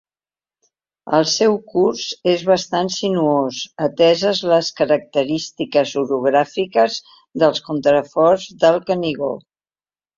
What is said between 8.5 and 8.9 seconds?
del